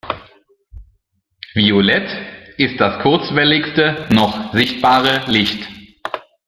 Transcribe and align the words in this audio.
Violett 1.53 2.57
ist 2.57 2.79
das 2.81 3.03
kurzwelligste 3.03 4.07
noch 4.11 4.51
sichtbare 4.51 5.29
Licht. 5.31 5.63